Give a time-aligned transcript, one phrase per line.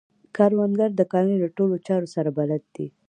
[0.35, 2.87] کروندګر د کرنې د ټولو چارو سره بلد دی